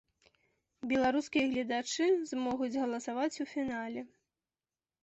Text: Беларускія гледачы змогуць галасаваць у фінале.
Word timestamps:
Беларускія 0.91 1.45
гледачы 1.51 2.09
змогуць 2.33 2.73
галасаваць 2.81 3.39
у 3.47 3.51
фінале. 3.53 4.01